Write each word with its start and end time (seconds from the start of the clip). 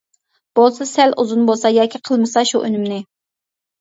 بولسا 0.59 0.87
سەل 0.93 1.13
ئۇزۇن 1.23 1.45
بولسا 1.51 1.73
ياكى 1.75 2.03
قىلمىسا 2.09 2.47
شۇ 2.53 2.63
ئۈنۈمنى. 2.67 2.99